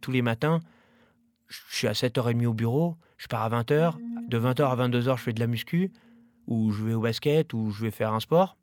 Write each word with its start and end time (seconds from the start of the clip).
Tous 0.00 0.10
les 0.10 0.22
matins, 0.22 0.60
je 1.48 1.58
suis 1.70 1.86
à 1.86 1.92
7h30 1.92 2.46
au 2.46 2.54
bureau, 2.54 2.96
je 3.18 3.26
pars 3.26 3.42
à 3.42 3.62
20h, 3.62 3.96
de 4.28 4.38
20h 4.38 4.62
à 4.62 4.88
22h, 4.88 5.18
je 5.18 5.22
fais 5.22 5.32
de 5.32 5.40
la 5.40 5.46
muscu, 5.46 5.92
ou 6.46 6.72
je 6.72 6.84
vais 6.84 6.94
au 6.94 7.00
basket, 7.00 7.52
ou 7.52 7.70
je 7.70 7.84
vais 7.84 7.90
faire 7.90 8.12
un 8.12 8.20
sport. 8.20 8.56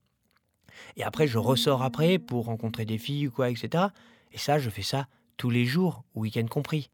Et 0.95 1.03
après, 1.03 1.27
je 1.27 1.37
ressors 1.37 1.83
après 1.83 2.19
pour 2.19 2.45
rencontrer 2.45 2.85
des 2.85 2.97
filles 2.97 3.27
ou 3.27 3.31
quoi, 3.31 3.49
etc. 3.49 3.85
Et 4.31 4.37
ça, 4.37 4.59
je 4.59 4.69
fais 4.69 4.81
ça 4.81 5.07
tous 5.37 5.49
les 5.49 5.65
jours, 5.65 6.03
week-end 6.15 6.47
compris. 6.47 6.89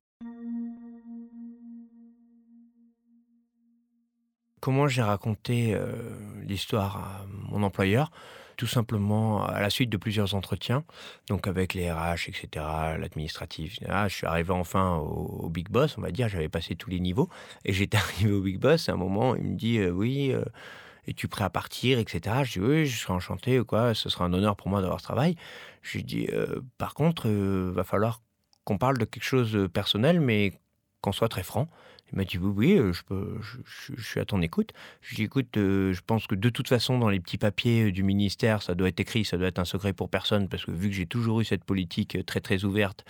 Comment 4.59 4.87
j'ai 4.87 5.01
raconté 5.01 5.73
euh, 5.75 5.91
l'histoire 6.41 6.97
à 6.97 7.25
mon 7.27 7.63
employeur? 7.63 8.11
Tout 8.57 8.67
simplement 8.67 9.45
à 9.45 9.61
la 9.61 9.69
suite 9.69 9.89
de 9.89 9.97
plusieurs 9.97 10.35
entretiens, 10.35 10.83
donc 11.27 11.47
avec 11.47 11.73
les 11.73 11.91
RH, 11.91 12.29
etc., 12.29 12.47
l'administratif. 12.99 13.79
je 13.81 14.13
suis 14.13 14.27
arrivé 14.27 14.51
enfin 14.51 14.97
au, 14.97 15.49
Big 15.49 15.69
Boss, 15.69 15.97
on 15.97 16.01
va 16.01 16.11
dire, 16.11 16.29
j'avais 16.29 16.49
passé 16.49 16.75
tous 16.75 16.89
les 16.89 16.99
niveaux, 16.99 17.29
et 17.65 17.73
j'étais 17.73 17.97
arrivé 17.97 18.31
au 18.31 18.41
Big 18.41 18.59
Boss, 18.59 18.89
à 18.89 18.93
un 18.93 18.97
moment, 18.97 19.35
il 19.35 19.43
me 19.43 19.55
dit, 19.55 19.79
euh, 19.79 19.89
oui, 19.89 20.31
euh, 20.31 20.43
es-tu 21.07 21.27
prêt 21.27 21.43
à 21.43 21.49
partir, 21.49 21.99
etc. 21.99 22.43
Je 22.43 22.53
dis, 22.53 22.59
oui, 22.59 22.85
je 22.85 22.99
serai 22.99 23.13
enchanté, 23.13 23.59
quoi, 23.65 23.93
ce 23.93 24.09
sera 24.09 24.25
un 24.25 24.33
honneur 24.33 24.55
pour 24.55 24.69
moi 24.69 24.81
d'avoir 24.81 24.99
ce 24.99 25.05
travail. 25.05 25.35
Je 25.81 25.99
dis, 25.99 26.29
par 26.77 26.93
contre, 26.93 27.25
il 27.25 27.73
va 27.73 27.83
falloir 27.83 28.21
qu'on 28.63 28.77
parle 28.77 28.97
de 28.97 29.05
quelque 29.05 29.23
chose 29.23 29.51
de 29.51 29.67
personnel, 29.67 30.21
mais 30.21 30.53
qu'on 31.01 31.11
soit 31.11 31.27
très 31.27 31.43
franc. 31.43 31.67
Il 32.13 32.17
m'a 32.17 32.25
dit 32.25 32.37
oui, 32.37 32.77
euh, 32.77 32.93
je, 33.41 34.01
suis 34.01 34.19
à 34.19 34.25
ton 34.25 34.39
écoute. 34.43 34.71
Je 35.01 35.15
dis 35.15 35.23
écoute, 35.23 35.57
euh, 35.57 35.93
je 35.93 36.01
pense 36.05 36.27
que 36.27 36.35
de 36.35 36.49
toute 36.49 36.67
façon, 36.67 36.99
dans 36.99 37.09
les 37.09 37.19
petits 37.19 37.39
papiers 37.39 37.85
euh, 37.85 37.91
du 37.91 38.03
ministère, 38.03 38.61
ça 38.61 38.75
doit 38.75 38.87
être 38.87 38.99
écrit, 38.99 39.25
ça 39.25 39.35
doit 39.37 39.47
être 39.47 39.57
un 39.57 39.65
secret 39.65 39.93
pour 39.93 40.09
personne, 40.09 40.47
parce 40.47 40.63
que 40.63 40.69
vu 40.69 40.89
que 40.89 40.95
j'ai 40.95 41.07
toujours 41.07 41.41
eu 41.41 41.45
cette 41.45 41.63
politique 41.63 42.23
très 42.27 42.39
très 42.39 42.65
ouverte, 42.65 43.03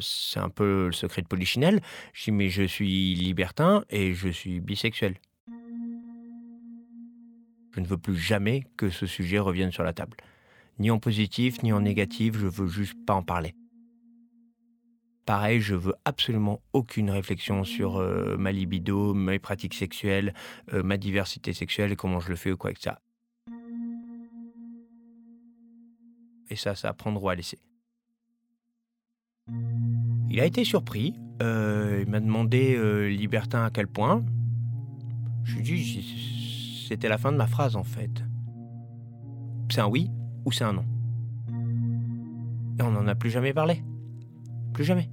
c'est 0.00 0.38
un 0.38 0.50
peu 0.50 0.86
le 0.86 0.92
secret 0.92 1.22
de 1.22 1.26
Polichinelle. 1.26 1.80
Je 2.12 2.24
dis 2.24 2.32
mais 2.32 2.50
je 2.50 2.64
suis 2.64 3.14
libertin 3.14 3.84
et 3.88 4.12
je 4.12 4.28
suis 4.28 4.60
bisexuel. 4.60 5.14
Je 7.74 7.80
ne 7.80 7.86
veux 7.86 7.98
plus 7.98 8.16
jamais 8.16 8.64
que 8.76 8.90
ce 8.90 9.06
sujet 9.06 9.38
revienne 9.38 9.72
sur 9.72 9.82
la 9.82 9.94
table. 9.94 10.16
Ni 10.78 10.90
en 10.90 10.98
positif, 10.98 11.62
ni 11.62 11.72
en 11.72 11.80
négatif, 11.80 12.36
je 12.36 12.46
veux 12.46 12.68
juste 12.68 12.96
pas 13.06 13.14
en 13.14 13.22
parler. 13.22 13.54
Pareil, 15.26 15.60
je 15.60 15.74
veux 15.74 15.94
absolument 16.04 16.62
aucune 16.72 17.10
réflexion 17.10 17.64
sur 17.64 17.96
euh, 17.96 18.36
ma 18.38 18.52
libido, 18.52 19.12
mes 19.12 19.40
pratiques 19.40 19.74
sexuelles, 19.74 20.32
euh, 20.72 20.84
ma 20.84 20.96
diversité 20.98 21.52
sexuelle 21.52 21.90
et 21.90 21.96
comment 21.96 22.20
je 22.20 22.28
le 22.28 22.36
fais 22.36 22.52
ou 22.52 22.56
quoi 22.56 22.72
que 22.72 22.80
ça. 22.80 23.00
Et 26.48 26.54
ça, 26.54 26.76
ça 26.76 26.92
prendre 26.92 27.20
ou 27.20 27.28
à 27.28 27.34
laisser. 27.34 27.58
Il 30.30 30.40
a 30.40 30.44
été 30.44 30.62
surpris. 30.62 31.14
Euh, 31.42 32.04
il 32.06 32.08
m'a 32.08 32.20
demandé, 32.20 32.78
Libertin, 33.10 33.64
à 33.64 33.70
quel 33.70 33.88
point. 33.88 34.24
Je 35.42 35.56
lui 35.56 35.60
ai 35.60 35.62
dit, 35.62 36.84
c'était 36.88 37.08
la 37.08 37.18
fin 37.18 37.32
de 37.32 37.36
ma 37.36 37.48
phrase 37.48 37.74
en 37.74 37.82
fait. 37.82 38.22
C'est 39.72 39.80
un 39.80 39.88
oui 39.88 40.08
ou 40.44 40.52
c'est 40.52 40.62
un 40.62 40.72
non. 40.72 40.84
Et 42.78 42.82
on 42.82 42.92
n'en 42.92 43.08
a 43.08 43.16
plus 43.16 43.30
jamais 43.30 43.52
parlé. 43.52 43.82
Plus 44.72 44.84
jamais. 44.84 45.10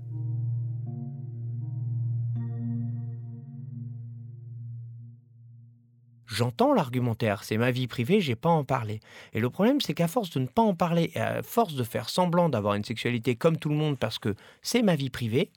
J'entends 6.34 6.74
l'argumentaire, 6.74 7.44
c'est 7.44 7.58
ma 7.58 7.70
vie 7.70 7.86
privée, 7.86 8.20
j'ai 8.20 8.36
pas 8.36 8.50
à 8.50 8.54
en 8.54 8.64
parler. 8.64 9.02
Et 9.34 9.40
le 9.40 9.52
problème, 9.52 9.80
c'est 9.80 9.94
qu'à 9.94 10.08
force 10.08 10.32
de 10.32 10.40
ne 10.40 10.48
pas 10.48 10.64
en 10.64 10.74
parler, 10.74 11.12
à 11.14 11.44
force 11.44 11.76
de 11.76 11.84
faire 11.84 12.10
semblant 12.10 12.50
d'avoir 12.50 12.74
une 12.74 12.84
sexualité 12.84 13.36
comme 13.36 13.58
tout 13.58 13.70
le 13.70 13.76
monde 13.76 14.00
parce 14.00 14.18
que 14.18 14.34
c'est 14.64 14.82
ma 14.82 14.96
vie 14.96 15.12
privée, 15.12 15.52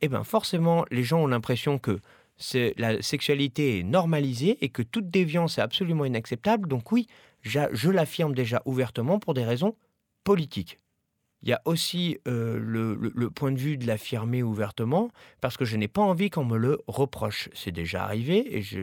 eh 0.00 0.08
ben 0.08 0.24
forcément, 0.24 0.84
les 0.90 1.04
gens 1.04 1.20
ont 1.20 1.26
l'impression 1.28 1.78
que 1.78 2.00
la 2.76 3.00
sexualité 3.02 3.78
est 3.78 3.82
normalisée 3.84 4.58
et 4.64 4.70
que 4.70 4.82
toute 4.82 5.10
déviance 5.10 5.58
est 5.58 5.62
absolument 5.62 6.04
inacceptable. 6.04 6.68
Donc 6.68 6.90
oui, 6.90 7.06
je 7.42 7.90
l'affirme 7.90 8.34
déjà 8.34 8.62
ouvertement 8.64 9.20
pour 9.20 9.34
des 9.34 9.44
raisons 9.44 9.76
politiques. 10.24 10.78
Il 11.42 11.48
y 11.48 11.52
a 11.52 11.62
aussi 11.64 12.18
euh, 12.28 12.58
le, 12.60 13.30
point 13.30 13.50
de 13.50 13.58
vue 13.58 13.78
de 13.78 13.86
l'affirmer 13.86 14.42
ouvertement, 14.42 15.10
parce 15.40 15.56
que 15.56 15.64
je 15.64 15.76
n'ai 15.76 15.88
pas 15.88 16.02
envie 16.02 16.28
qu'on 16.28 16.44
me 16.44 16.58
le 16.58 16.78
reproche. 16.86 17.48
C'est 17.54 17.72
déjà 17.72 18.04
arrivé 18.04 18.56
et 18.56 18.62
je, 18.62 18.80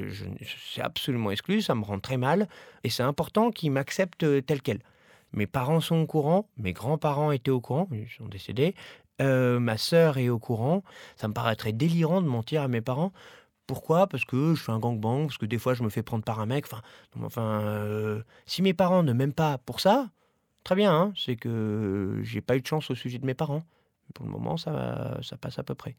c'est 0.74 0.82
absolument 0.82 1.30
exclu, 1.30 1.62
ça 1.62 1.76
me 1.76 1.84
rend 1.84 2.00
très 2.00 2.18
mal, 2.18 2.48
et 2.84 2.90
c'est 2.90 3.04
important 3.04 3.52
qu'ils 3.52 3.72
m'acceptent 3.72 4.24
euh, 4.24 4.42
tel 4.42 4.62
quel. 4.62 4.80
Mes 5.34 5.46
parents 5.46 5.82
sont 5.82 5.98
au 5.98 6.08
courant, 6.08 6.50
mes 6.58 6.74
grands-parents 6.74 7.32
étaient 7.32 7.52
au 7.52 7.62
courant, 7.62 7.88
ils 7.92 8.10
sont 8.10 8.28
décédés, 8.28 8.74
euh, 9.22 9.60
ma 9.60 9.78
sœur 9.78 10.18
est 10.18 10.30
au 10.30 10.40
courant, 10.40 10.84
ça 11.16 11.28
me 11.28 11.34
paraîtrait 11.34 11.74
délirant 11.74 12.22
de 12.22 12.28
mentir 12.28 12.64
à 12.64 12.68
mes 12.68 12.82
parents. 12.82 13.14
Pourquoi? 13.68 14.08
Parce 14.08 14.26
que 14.26 14.56
je 14.56 14.64
fais 14.64 14.72
un 14.72 14.80
gangbang, 14.80 15.28
parce 15.28 15.38
que 15.38 15.46
des 15.46 15.60
fois 15.60 15.76
je 15.76 15.84
me 15.84 15.90
fais 15.90 16.02
prendre 16.02 16.24
par 16.24 16.40
un 16.40 16.46
mec. 16.46 16.66
Enfin 17.22 18.24
si 18.46 18.62
mes 18.62 18.74
parents 18.74 19.04
ne 19.04 19.12
m'aiment 19.12 19.34
pas 19.34 19.58
pour 19.58 19.82
ça, 19.82 20.08
très 20.68 20.76
bien, 20.76 20.94
hein, 20.94 21.14
c'est 21.16 21.38
que 21.38 22.20
j'ai 22.24 22.42
pas 22.42 22.58
eu 22.58 22.62
de 22.62 22.68
chance 22.68 22.92
au 22.92 22.96
sujet 22.96 23.20
de 23.20 23.26
mes 23.26 23.34
parents. 23.34 23.64
Pour 24.14 24.26
le 24.26 24.32
moment, 24.32 24.58
ça, 24.58 25.18
ça 25.22 25.38
passe 25.38 25.58
à 25.60 25.64
peu 25.64 25.76
près. 25.76 25.96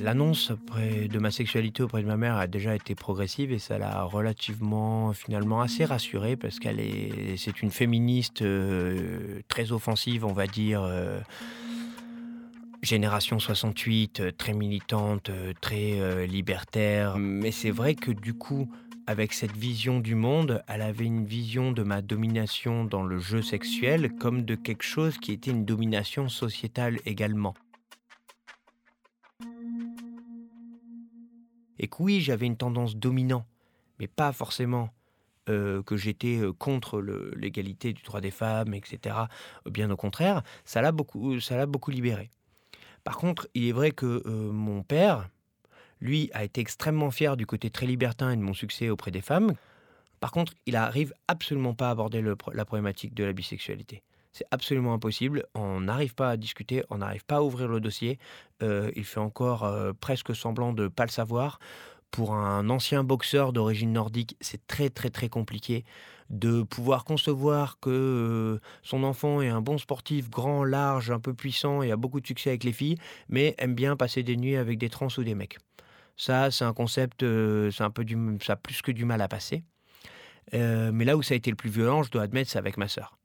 L'annonce 0.00 0.50
de 0.50 1.18
ma 1.20 1.30
sexualité 1.30 1.84
auprès 1.84 2.02
de 2.02 2.08
ma 2.08 2.16
mère 2.16 2.34
a 2.34 2.48
déjà 2.48 2.74
été 2.74 2.96
progressive 2.96 3.52
et 3.52 3.60
ça 3.60 3.78
l'a 3.78 4.02
relativement 4.02 5.12
finalement 5.12 5.60
assez 5.60 5.84
rassurée 5.84 6.36
parce 6.36 6.58
qu'elle 6.58 6.80
est 6.80 7.36
c'est 7.36 7.62
une 7.62 7.70
féministe 7.70 8.44
très 9.48 9.72
offensive 9.72 10.24
on 10.24 10.32
va 10.32 10.46
dire 10.46 10.88
génération 12.82 13.38
68, 13.38 14.20
euh, 14.20 14.32
très 14.32 14.52
militante, 14.52 15.30
euh, 15.30 15.52
très 15.60 16.00
euh, 16.00 16.26
libertaire. 16.26 17.18
Mais 17.18 17.50
c'est 17.50 17.70
vrai 17.70 17.94
que 17.94 18.10
du 18.10 18.34
coup, 18.34 18.70
avec 19.06 19.32
cette 19.32 19.56
vision 19.56 20.00
du 20.00 20.14
monde, 20.14 20.62
elle 20.68 20.82
avait 20.82 21.04
une 21.04 21.24
vision 21.24 21.72
de 21.72 21.82
ma 21.82 22.02
domination 22.02 22.84
dans 22.84 23.02
le 23.02 23.18
jeu 23.18 23.42
sexuel 23.42 24.12
comme 24.16 24.42
de 24.42 24.54
quelque 24.54 24.84
chose 24.84 25.18
qui 25.18 25.32
était 25.32 25.50
une 25.50 25.64
domination 25.64 26.28
sociétale 26.28 26.98
également. 27.06 27.54
Et 31.78 31.88
que 31.88 31.96
oui, 32.02 32.20
j'avais 32.20 32.46
une 32.46 32.56
tendance 32.56 32.96
dominante, 32.96 33.46
mais 33.98 34.08
pas 34.08 34.32
forcément 34.32 34.90
que 35.46 35.96
j'étais 35.96 36.40
contre 36.58 37.00
l'égalité 37.36 37.92
du 37.92 38.02
droit 38.02 38.20
des 38.20 38.32
femmes, 38.32 38.74
etc. 38.74 39.14
Bien 39.64 39.88
au 39.92 39.96
contraire, 39.96 40.42
ça 40.64 40.82
l'a 40.82 40.90
beaucoup, 40.90 41.38
ça 41.38 41.66
beaucoup 41.66 41.92
libéré. 41.92 42.30
Par 43.06 43.18
contre, 43.18 43.46
il 43.54 43.68
est 43.68 43.72
vrai 43.72 43.92
que 43.92 44.20
euh, 44.26 44.50
mon 44.50 44.82
père, 44.82 45.28
lui, 46.00 46.28
a 46.34 46.42
été 46.42 46.60
extrêmement 46.60 47.12
fier 47.12 47.36
du 47.36 47.46
côté 47.46 47.70
très 47.70 47.86
libertin 47.86 48.32
et 48.32 48.36
de 48.36 48.42
mon 48.42 48.52
succès 48.52 48.90
auprès 48.90 49.12
des 49.12 49.20
femmes. 49.20 49.52
Par 50.18 50.32
contre, 50.32 50.54
il 50.66 50.72
n'arrive 50.72 51.14
absolument 51.28 51.72
pas 51.72 51.86
à 51.86 51.90
aborder 51.90 52.20
la 52.20 52.64
problématique 52.64 53.14
de 53.14 53.22
la 53.22 53.32
bisexualité. 53.32 54.02
C'est 54.32 54.46
absolument 54.50 54.92
impossible. 54.92 55.46
On 55.54 55.82
n'arrive 55.82 56.16
pas 56.16 56.30
à 56.30 56.36
discuter, 56.36 56.82
on 56.90 56.98
n'arrive 56.98 57.24
pas 57.24 57.36
à 57.36 57.42
ouvrir 57.42 57.68
le 57.68 57.78
dossier. 57.78 58.18
Euh, 58.64 58.90
il 58.96 59.04
fait 59.04 59.20
encore 59.20 59.62
euh, 59.62 59.92
presque 59.92 60.34
semblant 60.34 60.72
de 60.72 60.82
ne 60.82 60.88
pas 60.88 61.04
le 61.04 61.12
savoir. 61.12 61.60
Pour 62.10 62.34
un 62.34 62.68
ancien 62.70 63.04
boxeur 63.04 63.52
d'origine 63.52 63.92
nordique, 63.92 64.36
c'est 64.40 64.66
très 64.66 64.90
très 64.90 65.10
très 65.10 65.28
compliqué 65.28 65.84
de 66.30 66.62
pouvoir 66.62 67.04
concevoir 67.04 67.78
que 67.80 68.60
son 68.82 69.02
enfant 69.04 69.40
est 69.42 69.48
un 69.48 69.60
bon 69.60 69.78
sportif, 69.78 70.30
grand, 70.30 70.64
large, 70.64 71.10
un 71.10 71.20
peu 71.20 71.34
puissant 71.34 71.82
et 71.82 71.90
a 71.90 71.96
beaucoup 71.96 72.20
de 72.20 72.26
succès 72.26 72.50
avec 72.50 72.64
les 72.64 72.72
filles, 72.72 72.96
mais 73.28 73.54
aime 73.58 73.74
bien 73.74 73.96
passer 73.96 74.22
des 74.22 74.36
nuits 74.36 74.56
avec 74.56 74.78
des 74.78 74.88
trans 74.88 75.08
ou 75.16 75.22
des 75.22 75.34
mecs. 75.34 75.58
Ça, 76.16 76.50
c'est 76.50 76.64
un 76.64 76.72
concept, 76.72 77.22
un 77.22 77.90
peu 77.90 78.04
du, 78.04 78.16
ça 78.42 78.54
a 78.54 78.56
plus 78.56 78.82
que 78.82 78.90
du 78.90 79.04
mal 79.04 79.20
à 79.20 79.28
passer. 79.28 79.64
Mais 80.52 81.04
là 81.04 81.16
où 81.16 81.22
ça 81.22 81.34
a 81.34 81.36
été 81.36 81.50
le 81.50 81.56
plus 81.56 81.70
violent, 81.70 82.02
je 82.02 82.10
dois 82.10 82.22
admettre, 82.22 82.50
c'est 82.50 82.58
avec 82.58 82.76
ma 82.76 82.88
sœur. 82.88 83.18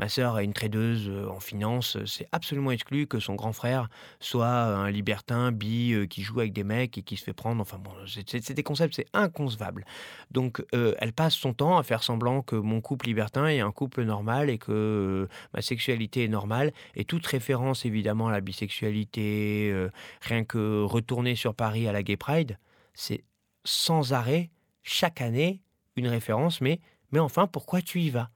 Ma 0.00 0.08
sœur 0.08 0.38
est 0.38 0.46
une 0.46 0.54
tradeuse 0.54 1.10
euh, 1.10 1.28
en 1.28 1.40
finance. 1.40 1.98
C'est 2.06 2.26
absolument 2.32 2.70
exclu 2.70 3.06
que 3.06 3.20
son 3.20 3.34
grand 3.34 3.52
frère 3.52 3.90
soit 4.18 4.48
un 4.48 4.90
libertin, 4.90 5.52
bi, 5.52 5.92
euh, 5.92 6.06
qui 6.06 6.22
joue 6.22 6.40
avec 6.40 6.54
des 6.54 6.64
mecs 6.64 6.96
et 6.96 7.02
qui 7.02 7.18
se 7.18 7.24
fait 7.24 7.34
prendre. 7.34 7.60
Enfin 7.60 7.76
bon, 7.76 7.90
c'est 8.06 8.54
des 8.54 8.62
concepts, 8.62 8.94
c'est 8.94 9.08
inconcevable. 9.12 9.84
Donc 10.30 10.64
euh, 10.74 10.94
elle 11.00 11.12
passe 11.12 11.34
son 11.34 11.52
temps 11.52 11.76
à 11.76 11.82
faire 11.82 12.02
semblant 12.02 12.40
que 12.40 12.56
mon 12.56 12.80
couple 12.80 13.08
libertin 13.08 13.46
est 13.46 13.60
un 13.60 13.72
couple 13.72 14.04
normal 14.04 14.48
et 14.48 14.56
que 14.56 15.28
ma 15.52 15.60
sexualité 15.60 16.24
est 16.24 16.28
normale. 16.28 16.72
Et 16.94 17.04
toute 17.04 17.26
référence 17.26 17.84
évidemment 17.84 18.28
à 18.28 18.32
la 18.32 18.40
bisexualité, 18.40 19.74
rien 20.22 20.44
que 20.44 20.82
retourner 20.82 21.34
sur 21.34 21.54
Paris 21.54 21.86
à 21.86 21.92
la 21.92 22.02
Gay 22.02 22.16
Pride, 22.16 22.58
c'est 22.94 23.22
sans 23.64 24.14
arrêt, 24.14 24.48
chaque 24.82 25.20
année, 25.20 25.60
une 25.96 26.08
référence. 26.08 26.62
Mais, 26.62 26.80
mais 27.12 27.18
enfin, 27.18 27.46
pourquoi 27.46 27.82
tu 27.82 28.00
y 28.00 28.08
vas? 28.08 28.30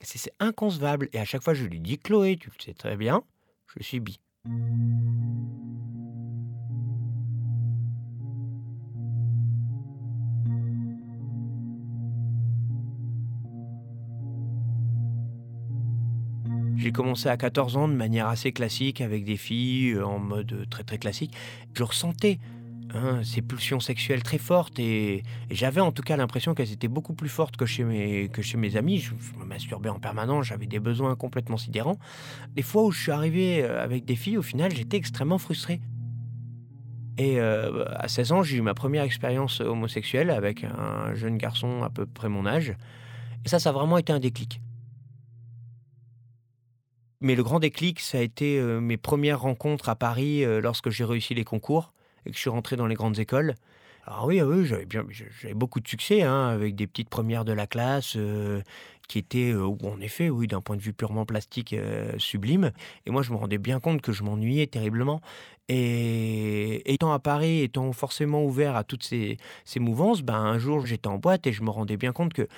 C'est 0.00 0.32
inconcevable. 0.38 1.08
Et 1.12 1.18
à 1.18 1.24
chaque 1.24 1.42
fois, 1.42 1.54
je 1.54 1.64
lui 1.64 1.80
dis 1.80 1.98
Chloé, 1.98 2.36
tu 2.36 2.50
le 2.50 2.62
sais 2.62 2.74
très 2.74 2.96
bien, 2.96 3.22
je 3.76 3.82
suis 3.82 4.00
bi. 4.00 4.20
J'ai 16.78 16.92
commencé 16.92 17.28
à 17.28 17.36
14 17.36 17.76
ans 17.76 17.88
de 17.88 17.92
manière 17.92 18.28
assez 18.28 18.52
classique 18.52 19.00
avec 19.00 19.24
des 19.24 19.36
filles 19.36 19.94
euh, 19.94 20.06
en 20.06 20.20
mode 20.20 20.52
euh, 20.52 20.64
très 20.64 20.84
très 20.84 20.96
classique. 20.96 21.34
Je 21.74 21.82
ressentais 21.82 22.38
hein, 22.94 23.20
ces 23.24 23.42
pulsions 23.42 23.80
sexuelles 23.80 24.22
très 24.22 24.38
fortes 24.38 24.78
et, 24.78 25.22
j'avais 25.50 25.80
en 25.80 25.92
tout 25.92 26.02
cas 26.02 26.16
l'impression 26.16 26.54
qu'elles 26.54 26.72
étaient 26.72 26.88
beaucoup 26.88 27.14
plus 27.14 27.28
fortes 27.28 27.56
que 27.56 27.66
chez 27.66 27.84
mes, 27.84 28.28
que 28.28 28.42
chez 28.42 28.56
mes 28.56 28.76
amis. 28.76 28.98
Je, 28.98 29.12
me 29.38 29.44
masturbais 29.44 29.88
en 29.88 29.98
permanence, 29.98 30.46
j'avais 30.46 30.66
des 30.66 30.80
besoins 30.80 31.16
complètement 31.16 31.56
sidérants. 31.56 31.98
Les 32.56 32.62
fois 32.62 32.84
où 32.84 32.90
je 32.90 33.00
suis 33.00 33.12
arrivé 33.12 33.62
euh, 33.62 33.82
avec 33.82 34.04
des 34.04 34.16
filles, 34.16 34.38
au 34.38 34.42
final, 34.42 34.74
j'étais 34.74 34.96
extrêmement 34.96 35.38
frustré. 35.38 35.80
Et 37.16 37.40
euh, 37.40 37.84
à 37.96 38.08
16 38.08 38.32
ans, 38.32 38.42
j'ai 38.42 38.58
eu 38.58 38.62
ma 38.62 38.74
première 38.74 39.02
expérience 39.02 39.60
homosexuelle 39.60 40.30
avec 40.30 40.64
un 40.64 41.14
jeune 41.14 41.36
garçon 41.36 41.82
à 41.82 41.90
peu 41.90 42.06
près 42.06 42.28
mon 42.28 42.46
âge. 42.46 42.74
Et 43.44 43.48
ça, 43.48 43.58
ça 43.58 43.70
a 43.70 43.72
vraiment 43.72 43.98
été 43.98 44.12
un 44.12 44.20
déclic. 44.20 44.60
Mais 47.20 47.34
le 47.34 47.42
grand 47.42 47.58
déclic, 47.58 47.98
ça 47.98 48.18
a 48.18 48.20
été 48.20 48.60
euh, 48.60 48.80
mes 48.80 48.96
premières 48.96 49.40
rencontres 49.40 49.88
à 49.88 49.96
Paris 49.96 50.44
lorsque 50.62 50.90
j'ai 50.90 51.04
réussi 51.04 51.34
les 51.34 51.44
concours 51.44 51.92
que 52.28 52.34
je 52.34 52.40
suis 52.40 52.50
rentré 52.50 52.76
dans 52.76 52.86
les 52.86 52.94
grandes 52.94 53.18
écoles. 53.18 53.54
Alors 54.06 54.26
oui, 54.26 54.40
oui 54.40 54.66
j'avais, 54.66 55.54
beaucoup 55.54 55.80
de 55.80 55.88
succès, 55.88 56.22
hein, 56.22 56.48
avec 56.48 56.74
des 56.74 56.86
petites 56.86 57.10
premières 57.10 57.44
de 57.44 57.52
la 57.52 57.66
classe 57.66 58.14
euh, 58.16 58.62
qui 59.06 59.18
étaient, 59.18 59.54
en 59.54 60.00
effet, 60.00 60.30
oui, 60.30 60.46
d'un 60.46 60.60
point 60.60 60.76
de 60.76 60.82
vue 60.82 60.92
purement 60.92 61.26
plastique, 61.26 61.74
sublime. 62.18 62.72
Et 63.06 63.10
moi, 63.10 63.22
je 63.22 63.32
me 63.32 63.36
rendais 63.36 63.58
bien 63.58 63.80
compte 63.80 64.02
que 64.02 64.12
je 64.12 64.22
m'ennuyais 64.22 64.66
terriblement. 64.66 65.20
Et 65.68 66.90
étant 66.92 67.12
à 67.12 67.18
Paris, 67.18 67.62
étant 67.62 67.92
forcément 67.92 68.44
ouvert 68.44 68.76
à 68.76 68.84
toutes 68.84 69.02
ces, 69.02 69.36
ces 69.64 69.80
mouvances, 69.80 70.22
ben, 70.22 70.34
un 70.34 70.58
jour, 70.58 70.86
j'étais 70.86 71.08
en 71.08 71.18
boîte 71.18 71.46
et 71.46 71.52
je 71.52 71.62
me 71.62 71.70
rendais 71.70 71.96
bien 71.96 72.12
compte 72.12 72.32
que 72.32 72.48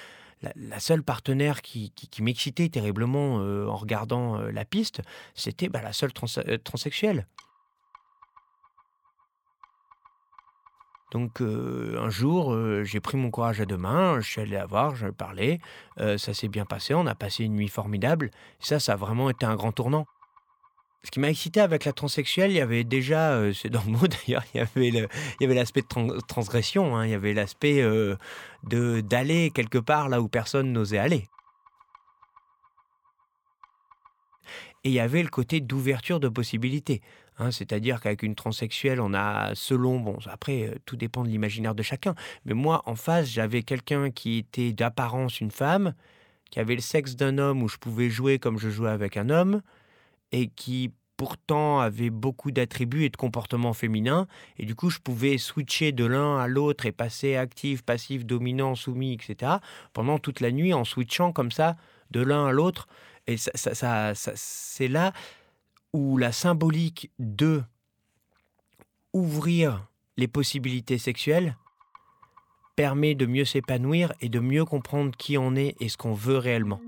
la, 0.57 0.81
seule 0.81 1.03
partenaire 1.03 1.63
qui, 1.63 1.93
m'excitait 2.21 2.69
terriblement 2.69 3.41
euh, 3.41 3.67
en 3.67 3.77
regardant 3.77 4.39
euh, 4.39 4.51
la 4.51 4.65
piste, 4.65 5.03
c'était 5.35 5.69
bah, 5.69 5.83
la 5.83 5.93
seule 5.93 6.13
euh, 6.39 6.59
transsexuelle. 6.59 7.27
Donc 11.11 11.41
un 11.41 12.09
jour, 12.09 12.57
j'ai 12.85 13.01
pris 13.01 13.17
mon 13.17 13.31
courage 13.31 13.61
à 13.61 13.67
deux 13.67 13.77
mains, 13.77 14.21
je 14.21 14.29
suis 14.29 14.41
allé 14.41 14.53
la 14.53 14.67
voir, 14.67 14.95
je 14.95 15.09
parlais, 15.09 15.59
ça 15.97 16.35
s'est 16.35 16.49
bien 16.49 16.65
passé, 16.65 16.95
on 16.95 17.07
a 17.07 17.15
passé 17.15 17.45
une 17.45 17.55
nuit 17.55 17.69
formidable. 17.69 18.31
ça, 18.61 18.79
ça 18.79 18.93
a 18.93 18.97
vraiment 18.97 19.29
été 19.29 19.45
un 19.45 19.57
grand 19.57 19.73
tournant. 19.73 20.07
Ce 21.03 21.11
qui 21.11 21.19
m'a 21.19 21.31
excité 21.31 21.61
avec 21.61 21.87
la 21.87 21.93
transsexuelle, 21.93 22.51
il 22.51 22.59
y 22.59 22.61
avait 22.61 22.85
déjà, 22.85 23.33
euh, 23.33 23.55
c'est 23.55 23.71
dans 23.71 23.83
le 23.85 23.93
mot 23.93 24.07
d'ailleurs, 24.27 24.45
il 24.55 25.09
y 25.41 25.45
avait 25.45 25.55
l'aspect 25.55 25.81
de 25.81 26.21
transgression, 26.27 26.97
hein, 26.97 27.07
il 27.07 27.11
y 27.11 27.15
avait 27.15 27.33
l'aspect 27.33 27.81
euh, 27.81 28.17
de 28.65 29.01
d'aller 29.01 29.51
quelque 29.51 29.79
part 29.79 30.09
là 30.09 30.21
où 30.21 30.29
personne 30.29 30.73
n'osait 30.73 30.99
aller. 30.99 31.27
Et 34.85 34.89
il 34.91 34.93
y 34.93 35.01
avait 35.01 35.23
le 35.23 35.29
côté 35.29 35.61
d'ouverture 35.61 36.21
de 36.21 36.29
possibilités. 36.29 37.03
Hein, 37.41 37.51
c'est-à-dire 37.51 38.01
qu'avec 38.01 38.23
une 38.23 38.35
transsexuelle, 38.35 39.01
on 39.01 39.15
a, 39.15 39.55
selon, 39.55 39.99
bon, 39.99 40.19
après, 40.27 40.69
euh, 40.69 40.75
tout 40.85 40.97
dépend 40.97 41.25
de 41.25 41.29
l'imaginaire 41.29 41.75
de 41.75 41.83
chacun, 41.83 42.15
mais 42.45 42.53
moi, 42.53 42.83
en 42.85 42.97
face, 42.97 43.29
j'avais 43.29 43.63
quelqu'un 43.63 44.11
qui 44.11 44.37
était 44.37 44.75
d'apparence 44.75 45.41
une 45.41 45.51
femme, 45.51 45.95
qui 46.51 46.61
avait 46.61 46.75
le 46.75 46.83
sexe 46.83 47.17
d'un 47.17 47.39
homme 47.39 47.63
où 47.63 47.69
je 47.69 47.79
pouvais 47.79 48.11
jouer 48.11 48.39
comme 48.39 48.59
je 48.59 48.69
jouais 48.69 48.91
avec 48.91 49.17
un 49.17 49.31
homme, 49.31 49.63
et 50.33 50.49
qui 50.49 50.93
pourtant 51.17 51.81
avait 51.81 52.11
beaucoup 52.11 52.51
d'attributs 52.51 53.05
et 53.05 53.09
de 53.09 53.17
comportements 53.17 53.73
féminins. 53.73 54.27
Et 54.59 54.67
du 54.67 54.75
coup, 54.75 54.91
je 54.91 54.99
pouvais 54.99 55.39
switcher 55.39 55.93
de 55.93 56.05
l'un 56.05 56.39
à 56.39 56.47
l'autre 56.47 56.85
et 56.85 56.93
passer 56.93 57.37
actif, 57.37 57.83
passif, 57.83 58.27
dominant, 58.27 58.75
soumis, 58.75 59.15
etc. 59.15 59.53
pendant 59.95 60.19
toute 60.19 60.41
la 60.41 60.51
nuit 60.51 60.75
en 60.75 60.85
switchant 60.85 61.33
comme 61.33 61.53
ça 61.53 61.77
de 62.11 62.21
l'un 62.21 62.47
à 62.47 62.53
l'autre. 62.53 62.87
Et 63.27 63.37
ça, 63.37 63.75
ça, 63.75 64.13
c'est 64.15 64.89
là 64.89 65.13
où 65.93 66.17
la 66.17 66.33
symbolique 66.33 67.11
de 67.19 67.63
ouvrir 69.13 69.87
les 70.17 70.29
possibilités 70.29 70.99
sexuelles 70.99 71.57
permet 72.77 73.15
de 73.15 73.27
mieux 73.27 73.45
s'épanouir 73.45 74.13
et 74.21 74.29
de 74.29 74.41
mieux 74.41 74.65
comprendre 74.65 75.17
qui 75.17 75.37
on 75.37 75.55
est 75.57 75.75
et 75.81 75.89
ce 75.89 75.97
qu'on 75.97 76.15
veut 76.15 76.39
réellement. 76.39 76.81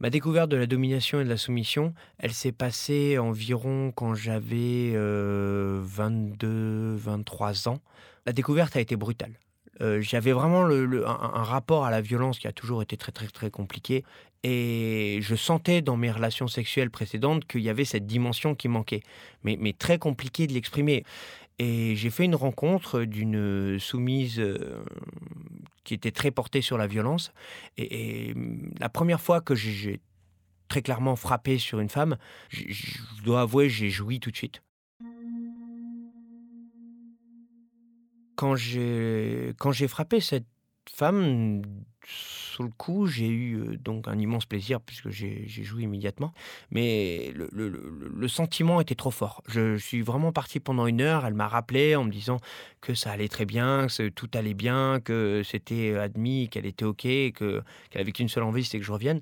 Ma 0.00 0.08
découverte 0.08 0.50
de 0.50 0.56
la 0.56 0.66
domination 0.66 1.20
et 1.20 1.24
de 1.24 1.28
la 1.28 1.36
soumission, 1.36 1.92
elle 2.18 2.32
s'est 2.32 2.52
passée 2.52 3.18
environ 3.18 3.92
quand 3.94 4.14
j'avais 4.14 4.92
22, 4.92 6.46
euh, 6.46 6.96
23 6.96 7.68
ans. 7.68 7.80
La 8.24 8.32
découverte 8.32 8.76
a 8.76 8.80
été 8.80 8.96
brutale. 8.96 9.38
Euh, 9.82 10.00
j'avais 10.00 10.32
vraiment 10.32 10.64
un, 10.64 11.42
rapport 11.42 11.84
à 11.84 11.90
la 11.90 12.00
violence 12.00 12.38
qui 12.38 12.46
a 12.46 12.52
toujours 12.52 12.82
été 12.82 12.96
très 12.96 13.12
très 13.12 13.28
très 13.28 13.50
compliqué 13.50 14.04
et 14.42 15.20
je 15.22 15.34
sentais 15.34 15.80
dans 15.80 15.96
mes 15.96 16.10
relations 16.10 16.48
sexuelles 16.48 16.90
précédentes 16.90 17.46
qu'il 17.46 17.62
y 17.62 17.68
avait 17.70 17.84
cette 17.86 18.06
dimension 18.06 18.54
qui 18.54 18.68
manquait, 18.68 19.02
mais, 19.42 19.56
mais 19.60 19.72
très 19.72 19.98
compliqué 19.98 20.46
de 20.46 20.52
l'exprimer. 20.52 21.04
Et 21.58 21.94
j'ai 21.94 22.08
fait 22.08 22.24
une 22.24 22.34
rencontre 22.34 23.02
d'une 23.04 23.78
soumise 23.78 24.40
euh, 24.40 24.82
qui 25.84 25.94
était 25.94 26.10
très 26.10 26.30
portée 26.30 26.62
sur 26.62 26.78
la 26.78 26.86
violence. 26.86 27.32
Et, 27.76 28.34
la 28.78 28.88
première 28.88 29.20
fois 29.20 29.40
que 29.40 29.54
j'ai 29.54 30.00
très 30.68 30.82
clairement 30.82 31.16
frappé 31.16 31.58
sur 31.58 31.80
une 31.80 31.88
femme, 31.88 32.16
je 32.48 33.22
dois 33.24 33.42
avouer, 33.42 33.68
j'ai 33.68 33.90
joui 33.90 34.20
tout 34.20 34.30
de 34.30 34.36
suite. 34.36 34.62
Quand 38.36 38.54
j'ai 38.54 39.88
frappé 39.88 40.20
cette 40.20 40.46
femme, 40.90 41.62
sur 42.60 42.64
le 42.64 42.70
coup, 42.70 43.06
j'ai 43.06 43.28
eu 43.28 43.56
euh, 43.56 43.76
donc 43.76 44.08
un 44.08 44.18
immense 44.18 44.44
plaisir 44.44 44.80
puisque 44.80 45.08
j'ai 45.08 45.46
joué 45.48 45.84
immédiatement. 45.84 46.32
Mais 46.70 47.32
le, 47.34 48.28
sentiment 48.28 48.80
était 48.80 48.94
trop 48.94 49.10
fort. 49.10 49.42
Je, 49.48 49.76
suis 49.76 50.02
vraiment 50.02 50.32
parti 50.32 50.60
pendant 50.60 50.86
une 50.86 51.00
heure. 51.00 51.24
Elle 51.24 51.34
m'a 51.34 51.48
rappelé 51.48 51.96
en 51.96 52.04
me 52.04 52.10
disant 52.10 52.38
que 52.80 52.94
ça 52.94 53.12
allait 53.12 53.28
très 53.28 53.46
bien, 53.46 53.86
que 53.86 54.08
tout 54.08 54.28
allait 54.34 54.54
bien, 54.54 55.00
que 55.00 55.42
c'était 55.44 55.96
admis, 55.96 56.48
qu'elle 56.48 56.66
était 56.66 56.84
OK, 56.84 57.02
qu'elle 57.02 57.62
avait 57.94 58.12
qu'une 58.12 58.28
seule 58.28 58.42
envie, 58.42 58.64
c'était 58.64 58.78
que 58.78 58.84
je 58.84 58.92
revienne. 58.92 59.20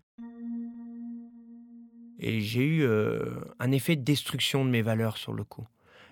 Et 2.19 2.41
j'ai 2.41 2.65
eu 2.65 2.83
euh, 2.83 3.41
un 3.61 3.71
effet 3.71 3.95
de 3.95 4.03
destruction 4.03 4.65
de 4.65 4.71
mes 4.71 4.83
valeurs 4.83 5.17
sur 5.17 5.33
le 5.33 5.45
coup. 5.45 5.67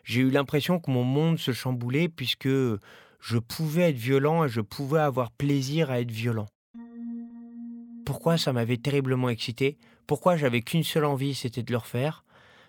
J'ai 0.04 0.20
eu 0.20 0.30
l'impression 0.30 0.78
que 0.78 0.90
mon 0.90 1.02
monde 1.02 1.38
se 1.38 1.52
chamboulait 1.52 2.08
puisque 2.08 2.48
je 2.48 3.38
pouvais 3.38 3.90
être 3.90 3.96
violent 3.96 4.44
et 4.44 4.48
je 4.48 4.60
pouvais 4.60 5.00
avoir 5.00 5.32
plaisir 5.32 5.90
à 5.90 6.00
être 6.00 6.12
violent. 6.12 6.46
Pourquoi 8.06 8.38
ça 8.38 8.52
m'avait 8.52 8.76
terriblement 8.76 9.28
excité 9.28 9.76
Pourquoi 10.06 10.36
j'avais 10.36 10.62
qu'une 10.62 10.84
seule 10.84 11.04
envie, 11.04 11.34
c'était 11.34 11.64
de 11.64 11.72
le 11.72 11.78
refaire 11.78 12.24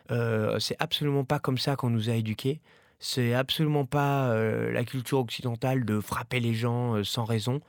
euh, 0.10 0.58
C'est 0.58 0.76
absolument 0.80 1.26
pas 1.26 1.38
comme 1.38 1.60
ça 1.60 1.76
qu'on 1.76 1.92
nous 1.92 2.10
a 2.10 2.16
éduqués. 2.16 2.60
C'est 2.98 3.36
absolument 3.36 3.86
pas 3.86 4.32
euh, 4.32 4.72
la 4.72 4.84
culture 4.84 5.20
occidentale 5.20 5.86
de 5.86 6.00
frapper 6.00 6.40
les 6.40 6.56
gens 6.56 6.96
euh, 6.96 7.04
sans 7.04 7.24
raison. 7.24 7.62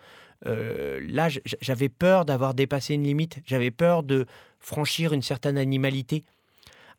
là, 0.47 1.29
j'avais 1.61 1.91
peur 1.91 2.25
d'avoir 2.25 2.55
dépassé 2.55 2.95
une 2.95 3.05
limite. 3.05 3.41
J'avais 3.45 3.71
peur 3.71 4.03
de 4.03 4.25
franchir 4.61 5.13
une 5.13 5.21
certaine 5.21 5.59
animalité. 5.59 6.25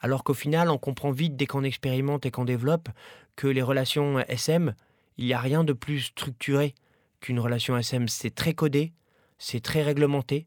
Alors 0.02 0.24
qu'au 0.24 0.36
final, 0.36 0.70
on 0.70 0.78
comprend 0.78 1.10
vite 1.10 1.36
dès 1.36 1.48
qu'on 1.48 1.64
expérimente 1.64 2.28
et 2.28 2.32
qu'on 2.32 2.46
développe 2.46 2.90
que 3.36 3.48
les 3.48 3.64
relations 3.64 4.20
SM, 4.20 4.76
il 5.18 5.26
n'y 5.26 5.34
a 5.34 5.40
rien 5.40 5.64
de 5.64 5.74
plus 5.74 6.00
structuré 6.02 6.76
qu'une 7.22 7.40
relation 7.40 7.76
SM. 7.76 8.08
C'est 8.08 8.36
très 8.36 8.54
codé, 8.54 8.94
c'est 9.40 9.62
très 9.62 9.82
réglementé, 9.82 10.46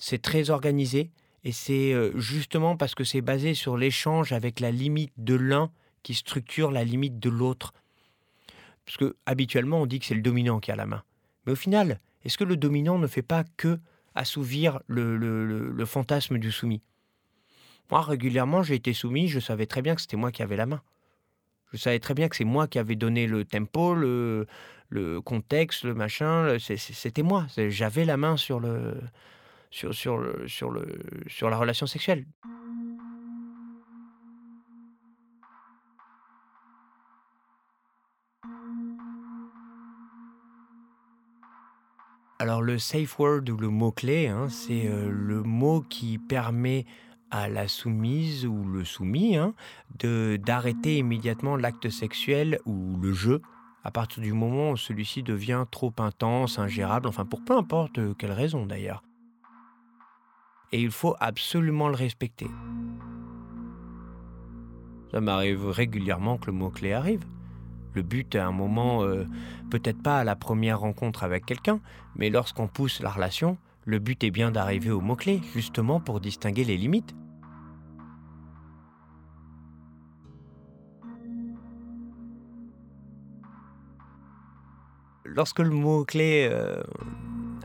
c'est 0.00 0.22
très 0.22 0.50
organisé, 0.50 1.10
et 1.44 1.52
c'est 1.52 1.92
euh, 1.92 2.18
justement 2.18 2.76
parce 2.76 2.94
que 2.94 3.04
c'est 3.04 3.20
basé 3.20 3.54
sur 3.54 3.76
l'échange 3.76 4.32
avec 4.32 4.58
la 4.58 4.72
limite 4.72 5.12
de 5.18 5.34
l'un 5.34 5.70
qui 6.02 6.14
structure 6.14 6.70
la 6.70 6.84
limite 6.84 7.20
de 7.20 7.30
l'autre. 7.30 7.74
Parce 8.86 8.96
que 8.96 9.14
habituellement, 9.26 9.82
on 9.82 9.86
dit 9.86 10.00
que 10.00 10.06
c'est 10.06 10.14
le 10.14 10.22
dominant 10.22 10.58
qui 10.58 10.72
a 10.72 10.76
la 10.76 10.86
main. 10.86 11.04
Mais 11.44 11.52
au 11.52 11.56
final, 11.56 12.00
est-ce 12.24 12.38
que 12.38 12.44
le 12.44 12.56
dominant 12.56 12.98
ne 12.98 13.06
fait 13.06 13.22
pas 13.22 13.44
que 13.58 13.78
assouvir 14.14 14.80
le, 14.86 15.84
fantasme 15.84 16.38
du 16.38 16.50
soumis? 16.50 16.82
Moi, 17.90 18.00
régulièrement, 18.00 18.62
j'ai 18.62 18.74
été 18.74 18.94
soumis, 18.94 19.28
je 19.28 19.38
savais 19.38 19.66
très 19.66 19.82
bien 19.82 19.94
que 19.94 20.00
c'était 20.00 20.16
moi 20.16 20.32
qui 20.32 20.42
avais 20.42 20.56
la 20.56 20.66
main. 20.66 20.80
Je 21.72 21.76
savais 21.76 21.98
très 21.98 22.14
bien 22.14 22.28
que 22.28 22.36
c'est 22.36 22.44
moi 22.44 22.66
qui 22.66 22.78
avais 22.78 22.96
donné 22.96 23.26
le 23.26 23.44
tempo, 23.44 23.94
le 23.94 24.46
contexte, 25.24 25.84
le 25.84 25.94
machin. 25.94 26.56
C'était 26.58 27.22
moi. 27.22 27.46
J'avais 27.68 28.04
la 28.04 28.16
main 28.16 28.36
sur, 28.36 28.60
le, 28.60 28.96
sur, 29.70 29.94
sur, 29.94 30.18
le, 30.18 30.46
sur, 30.48 30.70
le, 30.70 30.86
sur 31.28 31.48
la 31.48 31.56
relation 31.56 31.86
sexuelle. 31.86 32.26
Alors 42.40 42.62
le 42.62 42.78
safe 42.78 43.18
word 43.18 43.42
ou 43.50 43.58
le 43.58 43.68
mot-clé, 43.68 44.28
hein, 44.28 44.48
c'est 44.48 44.86
euh, 44.86 45.10
le 45.10 45.42
mot 45.42 45.82
qui 45.82 46.16
permet 46.16 46.86
à 47.30 47.50
la 47.50 47.68
soumise 47.68 48.46
ou 48.46 48.64
le 48.64 48.82
soumis 48.82 49.36
hein, 49.36 49.54
de 49.98 50.38
d'arrêter 50.42 50.96
immédiatement 50.96 51.56
l'acte 51.56 51.90
sexuel 51.90 52.58
ou 52.64 52.96
le 52.96 53.12
jeu 53.12 53.42
à 53.84 53.90
partir 53.90 54.22
du 54.22 54.32
moment 54.32 54.70
où 54.70 54.76
celui-ci 54.78 55.22
devient 55.22 55.64
trop 55.70 55.92
intense, 55.98 56.58
ingérable, 56.58 57.08
enfin 57.08 57.26
pour 57.26 57.44
peu 57.44 57.56
importe 57.56 57.98
euh, 57.98 58.14
quelle 58.14 58.32
raison 58.32 58.64
d'ailleurs. 58.64 59.02
Et 60.72 60.80
il 60.80 60.90
faut 60.90 61.16
absolument 61.20 61.88
le 61.88 61.96
respecter. 61.96 62.46
Ça 65.10 65.20
m'arrive 65.20 65.66
régulièrement 65.66 66.38
que 66.38 66.46
le 66.46 66.52
mot-clé 66.52 66.92
arrive. 66.92 67.24
Le 67.94 68.02
but 68.02 68.36
à 68.36 68.46
un 68.46 68.52
moment, 68.52 69.02
euh, 69.02 69.24
peut-être 69.70 70.00
pas 70.00 70.20
à 70.20 70.24
la 70.24 70.36
première 70.36 70.80
rencontre 70.80 71.24
avec 71.24 71.44
quelqu'un, 71.44 71.80
mais 72.14 72.30
lorsqu'on 72.30 72.68
pousse 72.68 73.00
la 73.00 73.10
relation, 73.10 73.58
le 73.84 73.98
but 73.98 74.22
est 74.22 74.30
bien 74.30 74.52
d'arriver 74.52 74.92
au 74.92 75.00
mot-clé, 75.00 75.40
justement 75.52 75.98
pour 75.98 76.20
distinguer 76.20 76.62
les 76.62 76.76
limites. 76.76 77.14
lorsque 85.34 85.60
le 85.60 85.70
mot-clé 85.70 86.48
euh, 86.50 86.82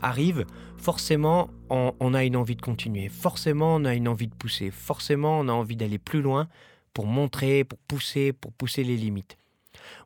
arrive, 0.02 0.44
forcément, 0.76 1.50
on, 1.70 2.14
a 2.14 2.24
une 2.24 2.36
envie 2.36 2.56
de 2.56 2.62
continuer. 2.62 3.08
Forcément, 3.08 3.76
on 3.76 3.84
a 3.84 3.94
une 3.94 4.08
envie 4.08 4.28
de 4.28 4.34
pousser. 4.34 4.70
Forcément, 4.70 5.40
on 5.40 5.48
a 5.48 5.52
envie 5.52 5.76
d'aller 5.76 5.98
plus 5.98 6.22
loin 6.22 6.48
pour 6.92 7.06
montrer, 7.06 7.64
pour 7.64 7.78
pousser, 7.80 8.32
pour 8.32 8.52
pousser 8.52 8.84
les 8.84 8.96
limites. 8.96 9.36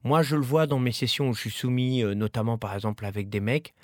Moi, 0.04 0.22
je 0.22 0.36
le 0.36 0.42
vois 0.42 0.66
dans 0.66 0.78
mes 0.78 0.92
sessions 0.92 1.28
où 1.28 1.34
je 1.34 1.40
suis 1.40 1.50
soumis, 1.50 2.02
euh, 2.02 2.14
notamment 2.14 2.58
par 2.58 2.74
exemple 2.74 3.04
avec 3.04 3.28
des 3.28 3.40
mecs. 3.40 3.74